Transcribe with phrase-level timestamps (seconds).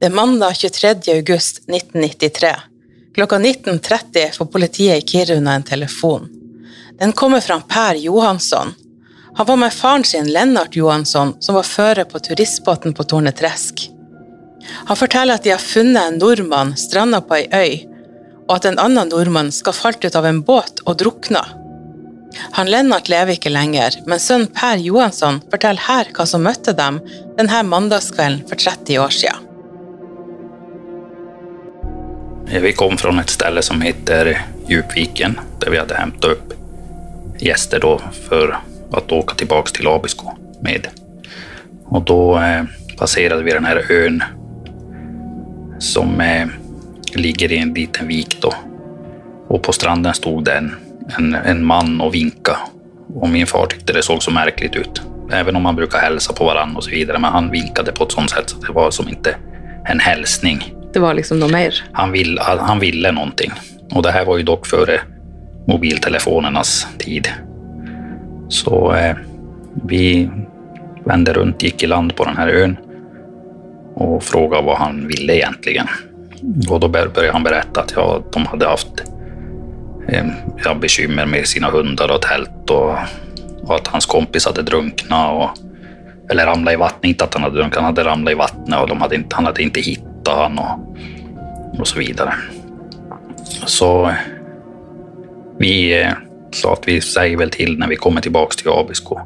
[0.00, 0.88] Det er mandag 23.
[1.12, 2.56] august 1993.
[3.14, 6.28] Klokka 19.30 får politiet i Kiruna en telefon.
[6.98, 8.72] Den kommer fra Per Johansson.
[9.36, 13.90] Han var med faren sin, Lennart Johansson, som var fører på turistbåten på Tornetresk.
[14.88, 17.76] Han forteller at de har funnet en nordmann stranda på ei øy,
[18.48, 21.44] og at en annen nordmann skal falt ut av en båt og drukna.
[22.56, 27.02] Han Lennart lever ikke lenger, men sønnen Per Johansson forteller her hva som møtte dem
[27.36, 29.49] denne mandagskvelden for 30 år siden.
[32.52, 36.52] Vi kom från ett ställe som heter Djupviken där vi hade hämtat upp
[37.38, 38.58] gäster då för
[38.92, 40.86] att åka tillbaks till Abisko med.
[41.84, 42.62] Och då eh,
[42.98, 44.22] passerade vi den här ön
[45.78, 46.46] som eh,
[47.14, 48.54] ligger i en liten vik då.
[49.48, 50.74] Och på stranden stod det en,
[51.18, 52.56] en, en man och vinka.
[53.14, 55.02] Och min far tyckte det såg så märkligt ut.
[55.32, 57.18] Även om man brukar hälsa på varandra och så vidare.
[57.18, 59.36] Men han vinkade på ett sånt sätt så det var som inte
[59.84, 60.74] en hälsning.
[60.92, 61.76] Det var liksom noe mer.
[61.92, 63.50] Han, vill, han ville noe.
[63.94, 64.90] Og det her var jo dock før
[65.70, 67.28] mobiltelefonernas tid.
[68.50, 69.16] Så eh,
[69.86, 70.30] vi
[71.06, 72.76] vendte rundt, gikk i land på denne här
[74.00, 75.80] og spurte hva han ville egentlig.
[76.70, 79.02] Og da begynte han berette at ja, de hadde hatt
[80.08, 80.30] eh,
[80.64, 82.96] ja, bekymmer med sine hunder og telt, og,
[83.66, 85.24] og at hans kompis hadde drukna
[86.30, 87.12] eller ramla i vattnet.
[87.14, 89.84] Ikke at han hadde drunknat, han hadde ramla i vattnet og de han hadde ikke
[89.90, 92.34] hade inte han och, och så vidare.
[93.66, 94.10] Så
[95.58, 96.12] vi eh,
[96.52, 99.18] sa att vi säger väl till när vi kommer tilbake till Abisko.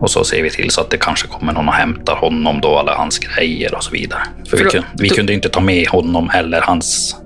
[0.00, 2.78] Och så ser vi till så att det kanske kommer någon och hämtar honom då,
[2.78, 4.20] alla hans grejer och så vidare.
[4.48, 5.14] För vi, För då- kun, vi du...
[5.14, 7.16] kunde inte ta med honom eller hans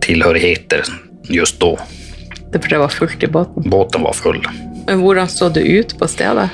[0.00, 0.82] tillhörigheter
[1.28, 1.78] just då.
[2.52, 3.70] Det for det var fullt i båten.
[3.70, 4.48] Båten var full.
[4.86, 6.50] Men hvordan så det ut på stedet?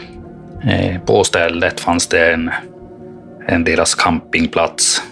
[0.68, 2.50] Eh, På stället fanns det en
[3.56, 5.02] deras campingplats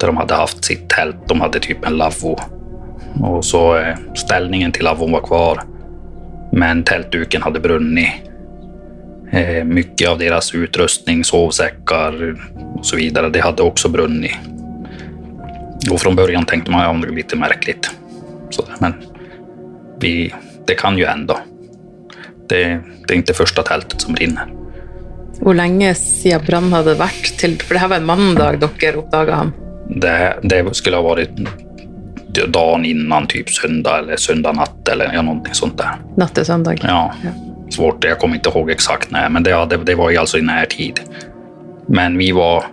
[0.00, 1.16] där de hade haft sitt tält.
[1.28, 2.38] De hade typ en lavvo.
[3.20, 5.62] Och så stelningen ställningen till lavvon var kvar.
[6.52, 8.12] Men tältduken hade brunnit.
[9.32, 12.36] Eh, Mycket av deras utrustning, sovsäckar
[12.74, 14.36] och så vidare, det hade också brunnit.
[15.90, 17.90] Och från början tänkte man ja, det är lite märkligt.
[18.78, 18.94] Men
[20.00, 20.34] vi,
[20.66, 21.38] det kan ju hända.
[22.48, 24.61] Det, det är inte första tältet som brinner.
[25.42, 27.32] Hvor lenge siden Brann hadde vært?
[27.40, 29.52] Til, for det her var en mandag dere oppdaga ham.
[29.90, 30.16] Det,
[30.46, 31.40] det skulle ha vært
[32.32, 35.98] dagen innan, typ søndag eller søndag natt eller ja, noe sånt der.
[36.16, 36.80] Natt til søndag.
[36.86, 37.10] Ja,
[37.74, 38.04] svårt.
[38.04, 41.00] jeg kommer ikke ihåg exakt när, men det, det, det var ju alltså i närtid.
[41.86, 42.64] Men vi var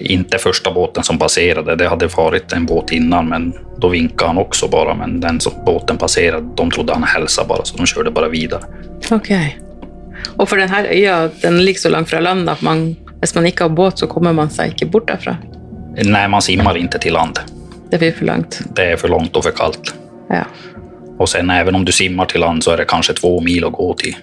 [0.00, 1.76] ikke første båten som passerte.
[1.76, 3.52] Det hadde vært en båt innan, men
[3.82, 4.94] da vinka han også bare.
[4.96, 8.64] Men den som båten passerte, de trodde han hälsade bare, så de kjørte bare videre.
[9.10, 9.30] Ok.
[10.36, 13.68] Og for denne øya den ligger så langt fra land at man, hvis man ikke
[13.68, 15.36] har båt, så kommer man seg ikke bort derfra.
[16.02, 17.40] Nei, man simmer ikke til land.
[17.92, 18.62] Det blir for langt.
[18.76, 19.92] Det er for langt og for kaldt.
[20.32, 20.46] Ja.
[21.20, 23.72] Og sen even om du simmer til land så er det kanskje to mil å
[23.74, 24.16] gå til,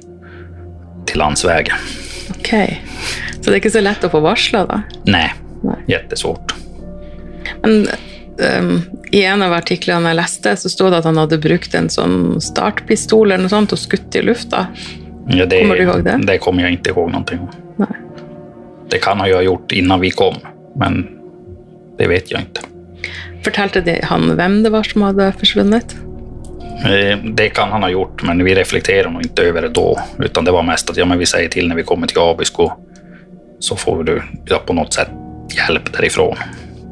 [1.07, 1.91] til landsveien.
[2.33, 2.53] Ok.
[3.39, 4.81] Så det er ikke så lett å få varsla, da.
[5.09, 5.27] Nei.
[5.63, 5.83] Nej.
[5.87, 6.55] jättesvårt.
[7.61, 7.87] Men
[8.39, 11.89] um, i en av artiklene jeg leste, så stod det at han hadde brukt en
[11.91, 14.67] sånn startpistol eller noe sånt og skutt i lufta.
[15.29, 16.19] Ja, det, Kommer du ihåg det?
[16.23, 17.47] Det kommer jag inte ihåg någonting om.
[17.75, 17.87] Nej.
[18.89, 20.35] Det kan ha gjort innan vi kom,
[20.75, 21.07] men
[21.97, 22.61] det vet jag inte.
[23.43, 25.95] Fortalte de han hvem det var som hadde forsvunnet?
[26.85, 29.99] Eh, Det kan han ha gjort, men vi reflekterer nog inte över det då.
[30.19, 32.71] Utan det var mest att ja, men vi säger till när vi kommer till Abisko
[33.59, 35.07] så får du ja, på något sätt
[35.57, 36.35] hjälp därifrån.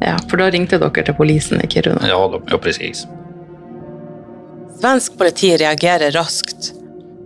[0.01, 2.01] Ja, for da ringte dere til polisen i Kiruna.
[2.07, 3.07] Ja, då- ja precis.
[4.81, 6.73] Svensk politi reagerer raskt.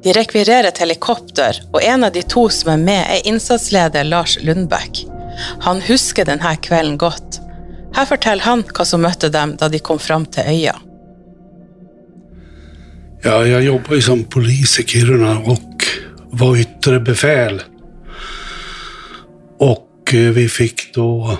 [0.03, 4.37] De rekvirerer et helikopter, og en av de to som er med, er innsatsleder Lars
[4.41, 5.03] Lundbekk.
[5.65, 7.37] Han husker denne kvelden godt.
[7.95, 10.73] Her forteller han hva som møtte dem da de kom fram til øya.
[13.21, 15.85] Ja, jeg jobbar som polis i Kiruna og
[16.33, 17.61] var yttre befäl.
[19.59, 21.37] Och eh, vi fikk da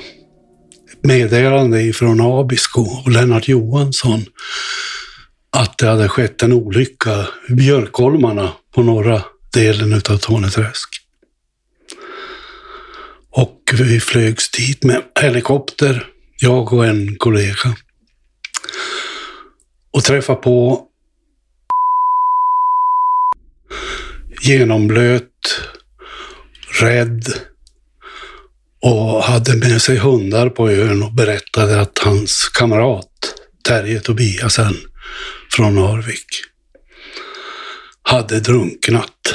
[1.02, 4.25] meddelande ifrån Abisko og Lennart Johansson
[5.57, 10.89] att det hade skett en olycka i Björkholmarna på norra delen av Torneträsk.
[13.31, 16.07] Och vi flögs dit med helikopter,
[16.39, 17.75] jag och en kollega.
[19.94, 20.88] Och träffade på
[24.42, 25.62] genomblöt,
[26.81, 27.24] rädd
[28.81, 33.07] och hade med sig hundar på ön och berättade att hans kamrat
[33.63, 34.75] Terje Tobiasen
[35.56, 36.27] från Narvik
[38.03, 39.33] hade drunknat.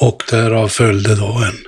[0.00, 1.66] Och därav följde då en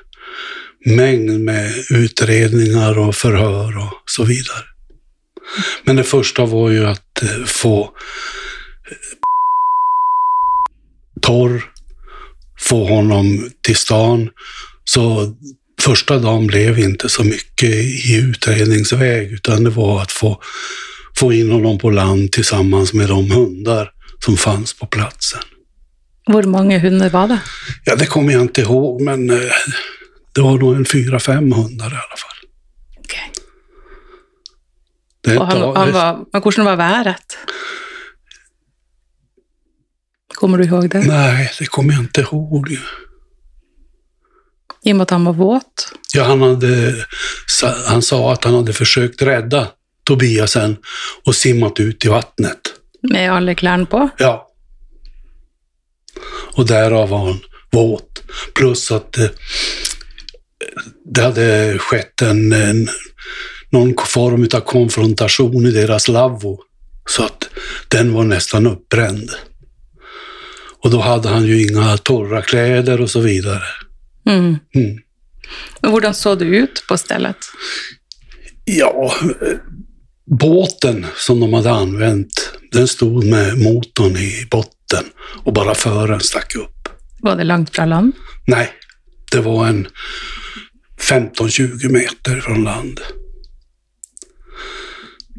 [0.97, 4.65] mängd med utredningar och förhör och så vidare.
[5.85, 7.91] Men det första var ju att eh, få
[11.23, 11.65] torr,
[12.59, 14.31] få honom till stan.
[14.85, 15.35] Så
[15.83, 20.43] första dagen blev inte så mycket i utredningsväg, utan det var att få,
[21.21, 23.93] få in honom på land tillsammans med de hundar
[24.25, 25.41] som fanns på platsen.
[26.27, 27.41] Hur många hundar var det?
[27.85, 29.37] Ja, det kommer jag inte ihåg, men eh,
[30.35, 32.39] det var nog en fyra, fem hundar i alla fall.
[32.99, 33.29] Okay.
[35.21, 37.39] Det han, han var, men hur var vädret?
[40.35, 40.99] Kommer du ihåg det?
[40.99, 42.79] Nej, det kommer jag inte ihåg.
[44.83, 45.93] I och med att han var våt?
[46.15, 46.95] Ja, han, hade,
[47.87, 49.69] han sa att han hade försökt rädda
[50.05, 50.77] Tobiasen
[51.27, 52.75] og simmet ut i vattnet.
[53.11, 54.07] Med alle klærne på?
[54.21, 54.35] Ja.
[56.59, 57.41] Og derav var han
[57.73, 58.23] våt.
[58.55, 59.31] Plus at det,
[61.05, 62.89] det hade skett en, en,
[63.71, 66.59] noen form av konfrontation i deras lavvo.
[67.09, 67.49] Så at
[67.89, 69.33] den var nesten oppbrent.
[70.81, 73.65] Og da hadde han jo inga torra klær og så videre.
[74.29, 74.61] Mm.
[74.75, 75.01] Mm.
[75.83, 77.37] Men så såg det ut på stället?
[78.65, 79.15] Ja,
[80.39, 85.05] båten som de hade använt, den stod med motorn i botten
[85.45, 86.89] och bara fören stack upp.
[87.21, 88.13] Var det långt från land?
[88.47, 88.73] Nej,
[89.33, 89.89] det var en
[91.01, 93.01] 15-20 meter från land.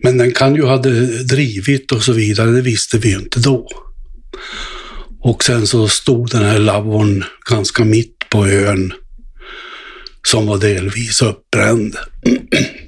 [0.04, 0.78] Men den kan ju ha
[1.30, 3.68] drivit och så vidare, det visste vi ju inte då.
[5.20, 8.94] Och sen så stod den här lavvon ganska mitt på ön
[10.28, 11.96] som var delvis uppbränd.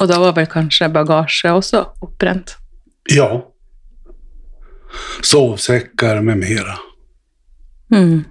[0.00, 2.56] Och da var vel kanskje bagasje også oppbrent?
[3.12, 3.46] Ja.
[5.22, 6.78] Sovsekker med mera.
[7.92, 8.24] Mm.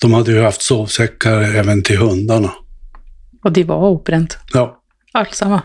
[0.00, 2.54] De hadde jo hatt sovsekker even til hundene.
[3.44, 4.38] Og de var oppbrent?
[4.54, 4.70] Ja.
[5.12, 5.60] Allt sammen?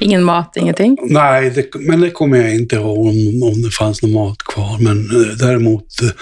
[0.00, 0.96] Ingen mat, ingenting?
[1.12, 4.78] Nei, det, men det kommer jeg ikke ihåg om, om det fanns noe mat kvar.
[4.80, 6.14] Men uh, derimot uh,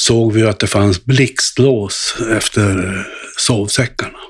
[0.00, 3.04] så vi at det fanns blixtlås efter
[3.36, 4.24] sovsäckarna.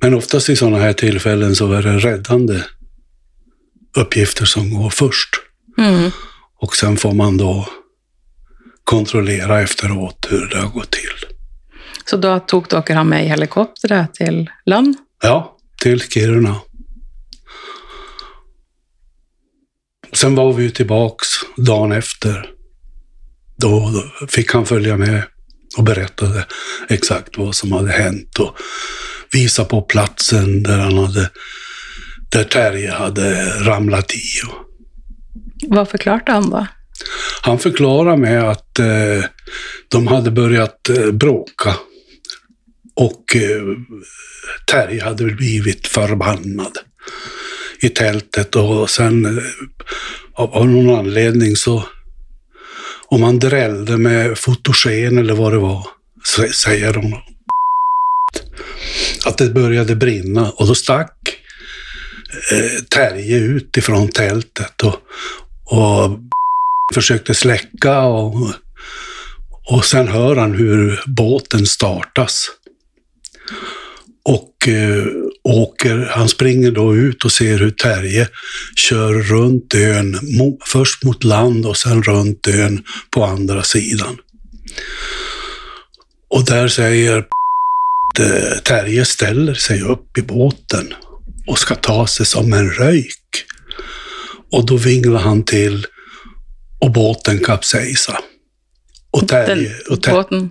[0.00, 2.62] Men oftast i sådana här tillfällen så är det räddande
[3.96, 5.30] uppgifter som går först.
[5.78, 6.10] Mm.
[6.60, 7.68] Och sen får man då
[8.84, 11.28] kontrollera efteråt hur det har gått till.
[12.04, 14.96] Så då tog dere han med i helikopteret till land?
[15.22, 16.56] Ja, till Kiruna.
[20.12, 21.26] Sen var vi tillbaks
[21.56, 22.50] dagen efter.
[23.56, 25.22] Då fick han följa med
[25.76, 26.46] och berättade
[26.88, 28.56] exakt vad som hade hänt och
[29.32, 31.30] visa på platsen der, han hade,
[32.28, 34.24] där Terje hadde ramlet i.
[35.68, 36.66] Hva forklarte han da?
[37.42, 39.24] Han förklarade med att eh,
[39.88, 41.74] de hadde börjat eh, bråka
[42.96, 43.62] och eh,
[44.66, 46.78] Terje hade blivit förbannad
[47.80, 49.44] i tältet och sen eh,
[50.34, 51.84] av, av någon anledning så
[53.06, 55.86] om han drällde med fotogen eller vad det var,
[56.54, 57.14] säger hon.
[59.24, 61.36] Att det började brinna och då stack
[62.52, 64.96] eh, Terje ut ifrån tältet och,
[65.64, 66.18] och
[66.94, 68.50] försökte släcka och,
[69.66, 72.50] och sen hör han hur båten startas
[74.22, 75.06] och eh,
[75.42, 78.28] åker, han springer då ut och ser hur Terje
[78.76, 84.18] kör runt ön, mo, först mot land och sen runt ön på andra sidan.
[86.28, 87.24] Och där säger
[88.64, 90.94] Terje ställer sig upp i båten
[91.46, 93.44] och ska ta sig som en röjk.
[94.52, 95.86] Och då vinglar han till
[96.80, 98.18] och båten kapsejsar.
[99.10, 99.74] Och Terje...
[99.90, 100.50] Och ter, båten?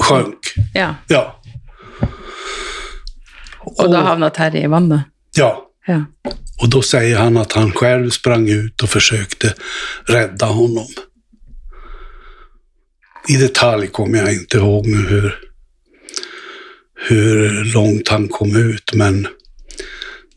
[0.00, 0.38] Sjönk.
[0.74, 0.94] Ja.
[1.08, 1.42] ja.
[3.60, 5.00] Och då hamnade Terje i vannet?
[5.36, 5.70] Ja.
[5.86, 6.04] ja.
[6.62, 9.54] Och då säger han att han själv sprang ut och försökte
[10.04, 10.88] rädda honom.
[13.28, 15.47] I detalj kommer jag inte ihåg nu hur,
[16.98, 19.28] hur långt han kom ut, men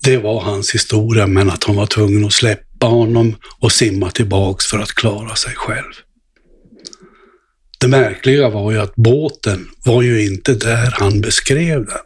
[0.03, 4.65] det var hans historia, men att han var tvungen att släppa honom och simma tillbaks
[4.65, 5.93] för att klara sig själv.
[7.79, 11.97] det märkliga var ju att båten var ju inte där han beskrev den.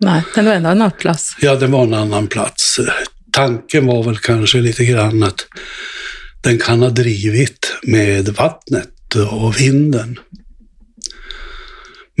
[0.00, 1.36] Nei, den var en annen plass.
[1.40, 2.80] Ja, det var en annan plats.
[3.32, 5.46] Tanken var väl kanske lite grann att
[6.40, 10.18] den kan ha drivit med vattnet och vinden.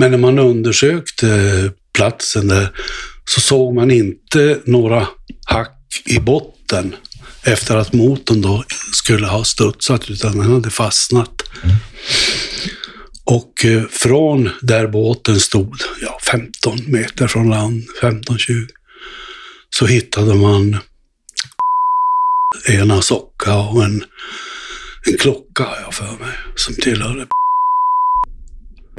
[0.02, 2.68] Men när man undersökte platsen där
[3.24, 5.08] så såg man inte några
[5.46, 6.96] hack i botten
[7.42, 11.42] efter att motorn då skulle ha studsat, utan den hade fastnat.
[13.24, 18.68] Och fra från där båten stod, ja 15 meter från land, 15-20,
[19.70, 20.78] så hittade man
[22.68, 24.04] ena socka och en,
[25.06, 27.26] en klocka, jag för mig, som tillhörde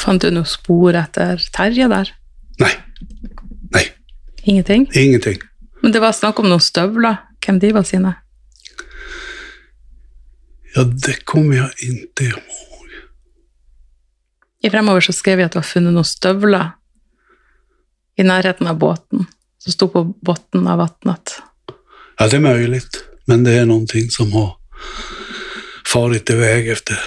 [0.03, 2.09] Fant du noe spor etter Terje der?
[2.59, 2.73] Nei.
[3.71, 3.85] Nei.
[4.43, 4.89] Ingenting?
[4.93, 5.39] ingenting.
[5.81, 7.21] Men det var snakk om noen støvler.
[7.43, 8.13] Hvem de var sine?
[10.75, 12.93] Ja, det kommer jeg ikke ihåg.
[14.63, 16.69] I fremover så skrev jeg at det var funnet noen støvler
[18.15, 19.25] i nærheten av båten,
[19.59, 21.35] som sto på bunnen av vannet.
[22.19, 22.81] Ja, det er mulig,
[23.27, 24.55] men det er noen ting som har
[25.87, 26.99] farit vei efter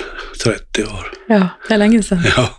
[0.43, 1.11] 30 år.
[1.33, 2.29] Ja, det er lenge siden.
[2.29, 2.51] Ja.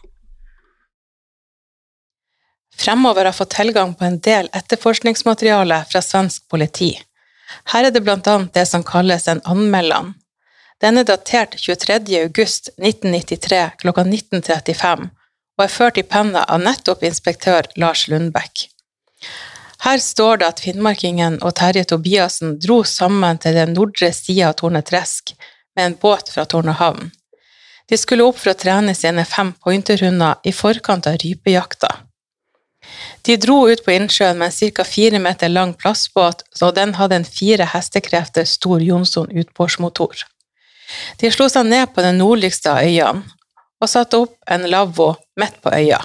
[2.78, 6.94] Fremover har fått tilgang på en del etterforskningsmateriale fra svensk politi.
[7.74, 10.14] Her er det annet det som kalles en anmeldelse.
[10.82, 11.96] Den er datert 23.
[12.22, 15.08] august 1993 klokka 19.35
[15.58, 18.68] og er ført i penna av nettopp inspektør Lars Lundbekk.
[19.82, 24.58] Her står det at finnmarkingen og Terje Tobiassen dro sammen til den nordre sida av
[24.62, 25.34] Tornetresk
[25.78, 27.10] med en båt fra Tornehavn.
[27.90, 31.90] De skulle opp for å trene sine fem pointerhunder i forkant av rypejakta.
[33.22, 34.84] De dro ut på innsjøen med en ca.
[34.88, 40.24] fire meter lang plastbåt, og den hadde en fire hestekrefter stor Jonsson utbordsmotor.
[41.20, 43.26] De slo seg ned på den nordligste av øyene
[43.78, 46.00] og satte opp en lavvo midt på øya.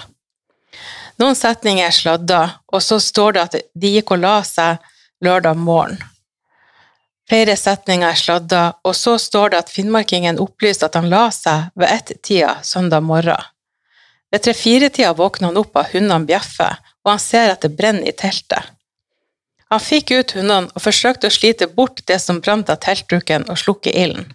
[1.21, 2.41] Noen setninger er sladda,
[2.73, 4.81] og så står det at de gikk og la seg
[5.23, 5.97] lørdag morgen.
[7.29, 11.71] Flere setninger er sladda, og så står det at finnmarkingen opplyste at han la seg
[11.79, 13.52] ved ett-tida søndag morgen.
[14.33, 18.15] Ved tre-fire-tida våkner han opp av hundene bjeffer, og han ser at det brenner i
[18.17, 18.71] teltet.
[19.69, 23.59] Han fikk ut hundene og forsøkte å slite bort det som brant av teltduken og
[23.61, 24.25] slukke ilden.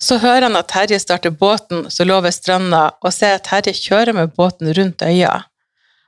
[0.00, 3.74] Så hører han at Terje starter båten som lå ved stranda, og ser at Terje
[3.76, 5.34] kjører med båten rundt øya.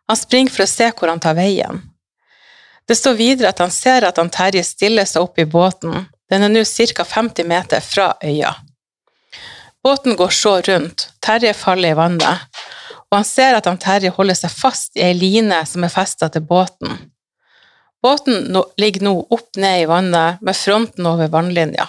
[0.09, 1.83] Han springer for å se hvor han tar veien.
[2.89, 6.47] Det står videre at han ser at han Terje stiller seg opp i båten, den
[6.47, 7.05] er nå ca.
[7.05, 8.55] 50 meter fra øya.
[9.85, 12.49] Båten går så rundt, Terje faller i vannet,
[13.11, 16.29] og han ser at han Terje holder seg fast i ei line som er festa
[16.31, 17.11] til båten.
[18.03, 21.89] Båten ligger nå opp ned i vannet, med fronten over vannlinja.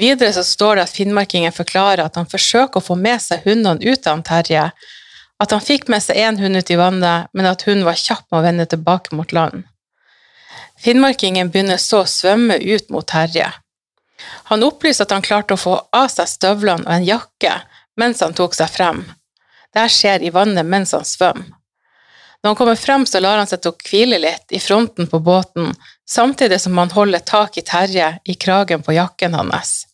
[0.00, 3.84] Videre så står det at finnmarkingen forklarer at han forsøker å få med seg hundene
[3.84, 4.64] ut av han Terje,
[5.42, 8.24] at han fikk med seg én hund ut i vannet, men at hunden var kjapp
[8.30, 9.64] med å vende tilbake mot land.
[10.82, 13.52] Finnmarkingen begynner så å svømme ut mot Terje.
[14.50, 17.58] Han opplyser at han klarte å få av seg støvlene og en jakke
[18.00, 19.04] mens han tok seg frem.
[19.72, 21.50] Dette skjer i vannet mens han svømmer.
[22.42, 25.20] Når han kommer frem, så lar han seg til å hvile litt i fronten på
[25.22, 25.70] båten,
[26.10, 29.84] samtidig som han holder tak i Terje i kragen på jakken hans.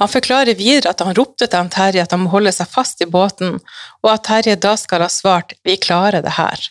[0.00, 3.04] Han forklarer videre at han ropte til han Terje at han må holde seg fast
[3.04, 3.58] i båten,
[4.00, 6.70] og at Terje da skal ha svart 'vi klarer det her'.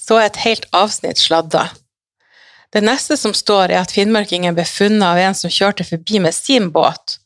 [0.00, 1.70] Så er et helt avsnitt sladda.
[2.72, 6.34] Det neste som står, er at finnmarkingen ble funnet av en som kjørte forbi med
[6.34, 7.18] sin båt,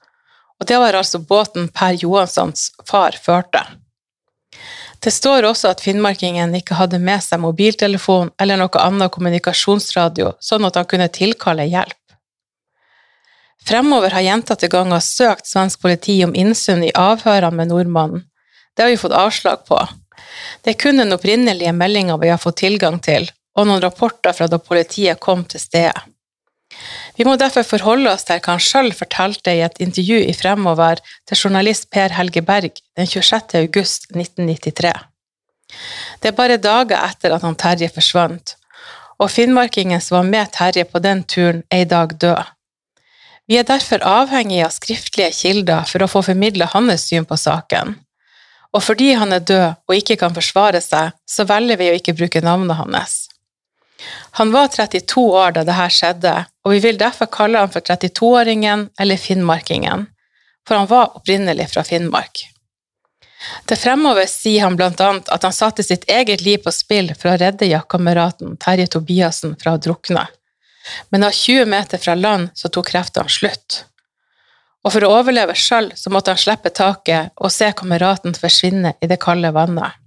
[0.61, 3.63] og det var altså båten Per Johanssons far førte.
[5.01, 10.67] Det står også at finnmarkingen ikke hadde med seg mobiltelefon eller noe annet kommunikasjonsradio, sånn
[10.69, 11.97] at han kunne tilkalle hjelp.
[13.65, 18.27] Fremover har gjentatte ganger søkt svensk politi om innsyn i avhørene med nordmannen.
[18.77, 19.81] Det har vi fått avslag på.
[20.61, 24.49] Det er kun den opprinnelige meldinga vi har fått tilgang til, og noen rapporter fra
[24.49, 26.10] da politiet kom til stedet.
[27.17, 31.03] Vi må derfor forholde oss til hva han sjøl fortalte i et intervju i Fremover
[31.29, 33.59] til journalist Per Helge Berg den 26.
[33.65, 34.95] august 1993.
[36.21, 38.57] Det er bare dager etter at han Terje forsvant,
[39.21, 42.55] og finnmarkingen som var med Terje på den turen, er i dag død.
[43.51, 47.97] Vi er derfor avhengig av skriftlige kilder for å få formidla hans syn på saken.
[48.71, 52.15] Og fordi han er død og ikke kan forsvare seg, så velger vi å ikke
[52.15, 53.27] bruke navnet hans.
[54.39, 58.89] Han var 32 år da dette skjedde, og vi vil derfor kalle han for 32-åringen
[59.01, 60.07] eller finnmarkingen,
[60.67, 62.45] for han var opprinnelig fra Finnmark.
[63.69, 67.33] Til fremover sier han blant annet at han satte sitt eget liv på spill for
[67.33, 70.27] å redde jaktkameraten Terje Tobiassen fra å drukne,
[71.09, 73.85] men av 20 meter fra land så tok kreftene slutt.
[74.81, 79.09] og for å overleve sjøl så måtte han slippe taket og se kameraten forsvinne i
[79.11, 80.00] det kalde vannet.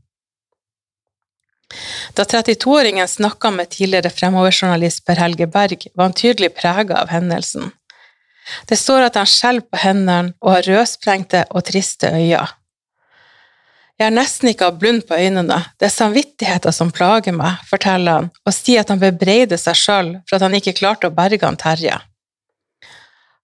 [2.14, 7.72] Da 32-åringen snakka med tidligere fremoverjournalist Per Helge Berg, var han tydelig prega av hendelsen.
[8.68, 12.46] Det står at han skjelver på hendene og har rødsprengte og triste øyne.
[14.00, 18.18] Jeg har nesten ikke hatt blund på øynene, det er samvittigheten som plager meg, forteller
[18.18, 21.46] han, og sier at han bebreider seg sjøl for at han ikke klarte å berge
[21.46, 22.00] han Terje.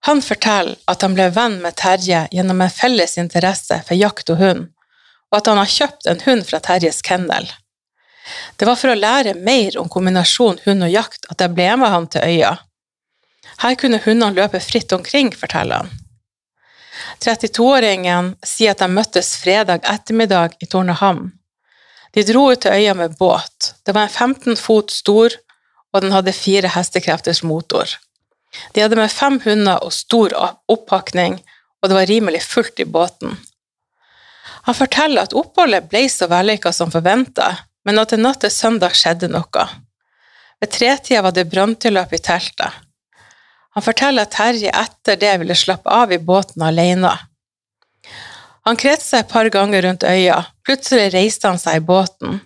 [0.08, 4.42] Han forteller at han ble venn med Terje gjennom en felles interesse for jakt og
[4.42, 4.68] hund,
[5.30, 7.46] og at han har kjøpt en hund fra Terjes kennel.
[8.56, 11.92] Det var for å lære mer om kombinasjonen hund og jakt at jeg ble med
[11.94, 12.52] han til øya.
[13.60, 15.90] Her kunne hundene løpe fritt omkring, forteller han.
[17.20, 21.32] 32-åringen sier at de møttes fredag ettermiddag i Tornehamn.
[22.16, 23.74] De dro ut til øya med båt.
[23.86, 25.36] Det var en 15 fot stor,
[25.92, 27.92] og den hadde fire hestekrefters motor.
[28.74, 30.34] De hadde med fem hunder og stor
[30.68, 31.38] oppakning,
[31.80, 33.36] og det var rimelig fullt i båten.
[34.66, 37.52] Han forteller at oppholdet ble så vellykka som forventa,
[37.86, 39.66] men at det natt til søndag skjedde noe.
[40.60, 42.76] Ved tretida var det branntilløp i teltet.
[43.76, 47.12] Han forteller at Terje etter det ville slappe av i båten alene.
[48.66, 52.40] Han kretsa et par ganger rundt øya, plutselig reiste han seg i båten.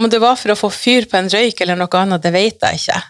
[0.00, 2.64] Om det var for å få fyr på en røyk eller noe annet, det vet
[2.64, 3.02] jeg ikke.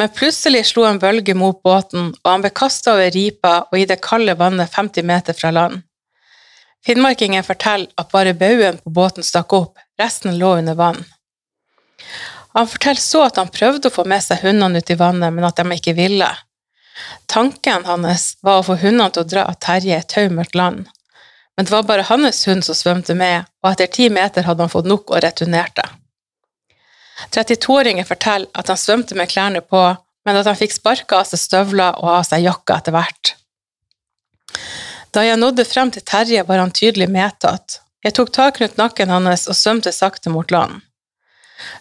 [0.00, 3.84] Men plutselig slo en bølge mot båten, og han ble kasta over ripa og i
[3.88, 5.82] det kalde vannet 50 meter fra land.
[6.86, 11.04] Finnmarkingen forteller at bare baugen på båten stakk opp, resten lå under vann.
[12.54, 15.44] Han forteller så at han prøvde å få med seg hundene ut i vannet, men
[15.48, 16.28] at de ikke ville.
[17.26, 20.86] Tanken hans var å få hundene til å dra Terje et taumørkt land,
[21.56, 24.72] men det var bare hans hund som svømte med, og etter ti meter hadde han
[24.72, 25.84] fått nok og returnerte.
[27.32, 29.82] 32-åringen forteller at han svømte med klærne på,
[30.26, 33.32] men at han fikk sparka av seg støvler og av seg jakka etter hvert.
[35.14, 37.80] Da jeg nådde frem til Terje, var han tydelig medtatt.
[38.04, 40.80] Jeg tok tak rundt nakken hans og svømte sakte mot land.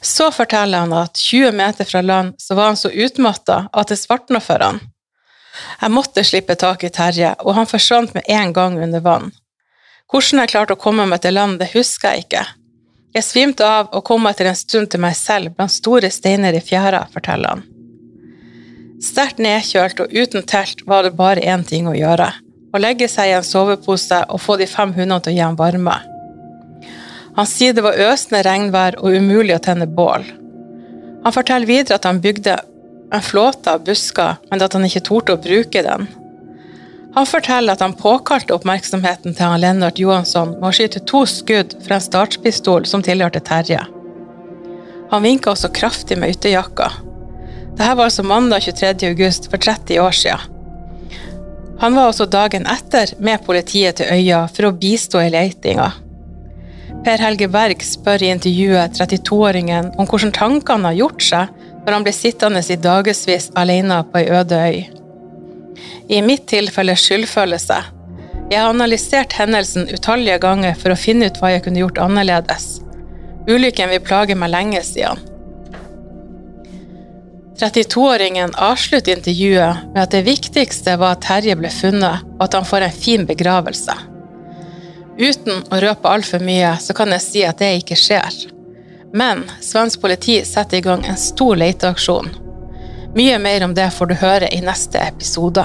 [0.02, 4.00] Så forteller han at 20 meter fra land så var han så utmatta at det
[4.00, 4.80] svartna for han.
[5.82, 9.32] Jeg måtte slippe tak i Terje, og han forsvant med en gang under vann.
[10.12, 12.44] Hvordan jeg klarte å komme meg til land, det husker jeg ikke.
[13.16, 16.64] Jeg svimte av og kom etter en stund til meg selv blant store steiner i
[16.64, 17.64] fjæra, forteller han.
[19.04, 22.32] Sterkt nedkjølt og uten telt var det bare én ting å gjøre.
[22.76, 25.56] Å legge seg i en sovepose og få de fem hundene til å gi ham
[25.60, 25.96] varme.
[27.38, 30.26] Han sier det var øsende regnvær og umulig å tenne bål.
[31.24, 32.58] Han forteller videre at han bygde
[33.16, 36.08] en flåte av busker, men at han ikke torde å bruke den.
[37.16, 41.78] Han forteller at han påkalte oppmerksomheten til han Lennart Johansson med å skyte to skudd
[41.86, 43.86] fra en startpistol som tilhørte Terje.
[45.14, 46.90] Han vinka også kraftig med ytterjakka.
[47.76, 49.14] Dette var altså mandag 23.
[49.14, 50.55] august for 30 år siden.
[51.80, 55.92] Han var også dagen etter med politiet til øya for å bistå i leitinga.
[57.06, 62.06] Per Helge Berg spør i intervjuet 32-åringen om hvordan tankene har gjort seg når han
[62.08, 64.80] blir sittende i dagevis alene på ei øde øy.
[66.10, 67.78] I mitt tilfelle skyldfølelse.
[68.50, 72.68] Jeg har analysert hendelsen utallige ganger for å finne ut hva jeg kunne gjort annerledes.
[73.50, 75.22] Ulykken vil plage meg lenge siden.
[77.60, 82.68] 32-åringen avslutter intervjuet med at det viktigste var at Terje ble funnet, og at han
[82.68, 83.96] får en fin begravelse.
[85.16, 88.42] Uten å røpe altfor mye, så kan jeg si at det ikke skjer.
[89.16, 92.28] Men svensk politi setter i gang en stor leteaksjon.
[93.16, 95.64] Mye mer om det får du høre i neste episode.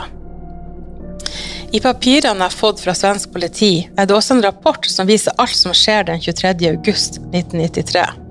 [1.75, 5.35] I papirene jeg har fått fra svensk politi, er det også en rapport som viser
[5.43, 6.55] alt som skjer den 23.
[6.71, 8.30] august 1993.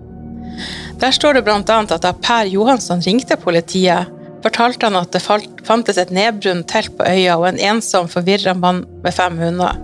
[1.00, 1.60] Der står det bl.a.
[1.64, 4.10] at da Per Johansson ringte politiet,
[4.44, 5.22] fortalte han at det
[5.68, 9.80] fantes et nedbrunt telt på øya og en ensom, forvirra mann med fem hunder.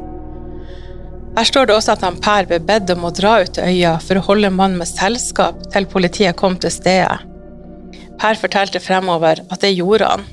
[1.35, 3.95] Her står det også at han Per ble bedt om å dra ut til øya
[4.03, 7.23] for å holde mannen med selskap til politiet kom til stedet.
[8.19, 10.23] Per fortalte fremover at det gjorde han.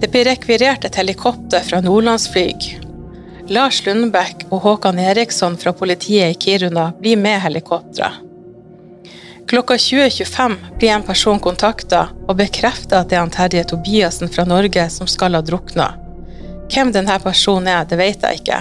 [0.00, 2.70] Det blir rekvirert et helikopter fra Nordlandsflyg.
[3.52, 8.29] Lars Lundbekk og Håkan Eriksson fra politiet i Kiruna blir med helikopteret.
[9.50, 14.44] Klokka 20.25 blir en person kontakta og bekrefter at det er han Terje Tobiassen fra
[14.46, 15.88] Norge som skal ha drukna.
[16.70, 18.60] Hvem denne personen er, det vet jeg ikke,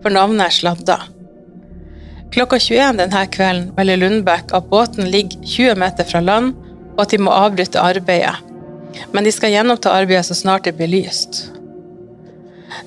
[0.00, 0.94] for navnet er sladda.
[2.32, 6.54] Klokka 21 denne kvelden melder Lundbekk at båten ligger 20 meter fra land,
[6.94, 8.38] og at de må avbryte arbeidet.
[9.12, 11.50] Men de skal gjenoppta arbeidet så snart det blir lyst.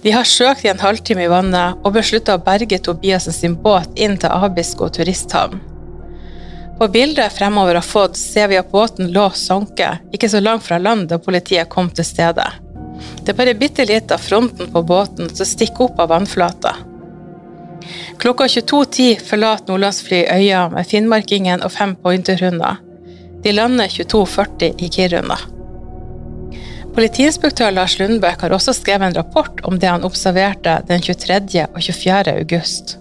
[0.02, 3.94] De har søkt i en halvtime i vannet og beslutta å berge Tobiassen sin båt
[3.94, 5.62] inn til Abisko turisthavn.
[6.84, 10.76] På bildet fremover har fått, ser vi at båten lå sunket, ikke så langt fra
[10.84, 12.50] land da politiet kom til stedet.
[13.24, 16.76] Det er bare bitte litt av fronten på båten som stikker opp av vannflata.
[18.20, 22.84] Klokka 22.10 forlater Nordlandsfly øya med finnmarkingen og fem pointerhunder.
[23.48, 25.40] De lander 22.40 i Kiruna.
[27.00, 31.70] Politiinspektør Lars Lundbøk har også skrevet en rapport om det han observerte den 23.
[31.72, 32.40] og 24.
[32.42, 32.98] august.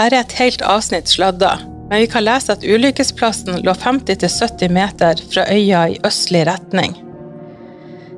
[0.00, 5.20] Her er et helt avsnitt sladda, men vi kan lese at ulykkesplassen lå 50-70 meter
[5.32, 6.96] fra øya i østlig retning.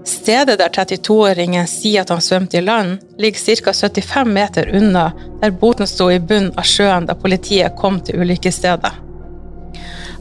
[0.04, 3.72] Stedet der 32-åringen sier at han svømte i land, ligger ca.
[3.72, 5.11] 75 meter unna
[5.42, 8.92] der boten sto i bunnen av sjøen da politiet kom til ulykkesstedet.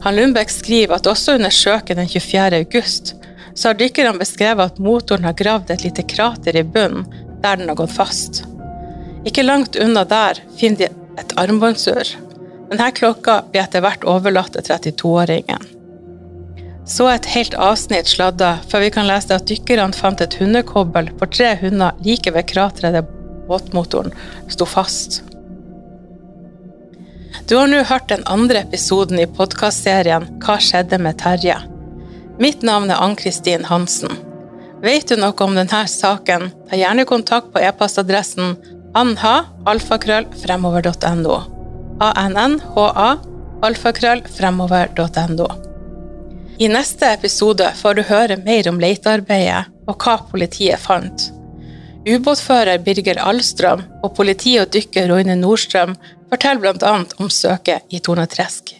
[0.04, 2.62] Han Lundbekk skriver at også under søken den 24.
[2.62, 3.14] august
[3.54, 7.04] så har dykkerne beskrevet at motoren har gravd et lite krater i bunnen
[7.42, 8.44] der den har gått fast.
[9.26, 10.88] Ikke langt unna der finner de
[11.20, 12.14] et armbåndsur.
[12.70, 15.64] Denne klokka blir etter hvert overlatt til 32-åringen.
[16.90, 21.26] Så et helt avsnitt sladda før vi kan lese at dykkerne fant et hundekobbel for
[21.30, 23.06] tre hunder like ved krateret der
[23.50, 24.12] båtmotoren
[24.50, 25.22] sto fast.
[27.50, 31.58] Du har nå hørt den andre episoden i podkastserien Hva skjedde med Terje?
[32.40, 34.10] Mitt navn er Ann-Kristin Hansen.
[34.80, 38.56] Vet du noe om denne saken, ta gjerne kontakt på e-postadressen
[38.96, 41.59] anha.alfakrøllfremover.no.
[42.00, 43.10] A-n-n-h-a.
[46.58, 51.26] I neste episode får du høre mer om letearbeidet og hva politiet fant.
[52.08, 55.92] Ubåtfører Birger Alstrøm og politi og dykker Roine Nordstrøm
[56.32, 56.94] forteller bl.a.
[57.20, 58.79] om søket i Tornetresk.